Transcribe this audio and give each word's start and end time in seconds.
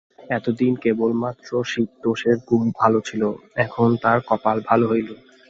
এতদিন 0.29 0.73
কেবলমাত্র 0.83 1.49
শিবতোষের 1.63 2.37
কুল 2.47 2.65
ভালো 2.79 2.99
ছিল, 3.01 3.23
এখন 3.57 3.89
তার 4.03 4.17
কপাল 4.29 4.57
ভালো 4.69 4.85
হইল। 4.91 5.09